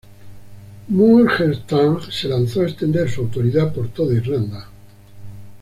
[0.87, 4.67] Muirchertach se lanzó a extender su autoridad por toda Irlanda.